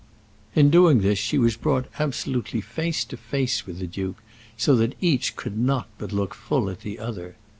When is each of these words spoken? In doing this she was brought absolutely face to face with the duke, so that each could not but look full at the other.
In 0.55 0.71
doing 0.71 1.01
this 1.01 1.19
she 1.19 1.37
was 1.37 1.55
brought 1.55 1.85
absolutely 1.99 2.59
face 2.59 3.05
to 3.05 3.17
face 3.17 3.67
with 3.67 3.77
the 3.77 3.85
duke, 3.85 4.17
so 4.57 4.75
that 4.77 4.95
each 4.99 5.35
could 5.35 5.59
not 5.59 5.89
but 5.99 6.11
look 6.11 6.33
full 6.33 6.71
at 6.71 6.79
the 6.79 6.97
other. 6.97 7.35